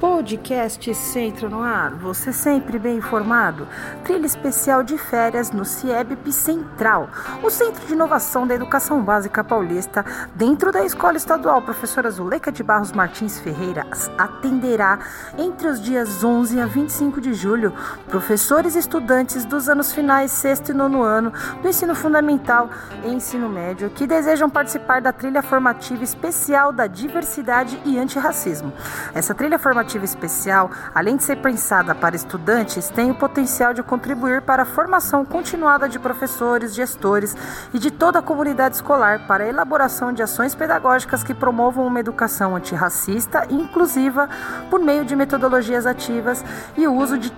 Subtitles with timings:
[0.00, 3.68] Podcast Centro no Ar, você sempre bem informado.
[4.02, 7.10] Trilha especial de férias no CIEBP Central,
[7.42, 10.02] o Centro de Inovação da Educação Básica Paulista,
[10.34, 13.86] dentro da Escola Estadual Professora Zuleika de Barros Martins Ferreira,
[14.16, 15.00] atenderá
[15.36, 17.74] entre os dias 11 a 25 de julho
[18.08, 21.30] professores e estudantes dos anos finais, sexto e nono ano
[21.60, 22.70] do ensino fundamental
[23.04, 28.72] e ensino médio que desejam participar da trilha formativa especial da diversidade e antirracismo.
[29.14, 34.42] Essa trilha formativa especial, além de ser pensada para estudantes, tem o potencial de contribuir
[34.42, 37.36] para a formação continuada de professores, gestores
[37.74, 42.00] e de toda a comunidade escolar para a elaboração de ações pedagógicas que promovam uma
[42.00, 44.28] educação antirracista e inclusiva
[44.68, 46.44] por meio de metodologias ativas
[46.76, 47.32] e o uso de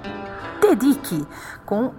[0.62, 1.26] TEDIC,
[1.66, 1.92] com,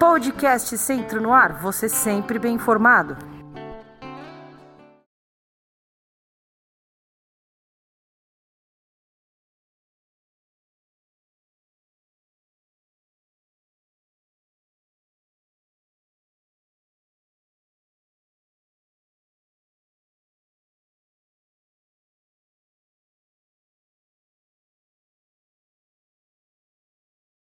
[0.00, 3.33] Podcast Centro no Ar, você sempre bem informado.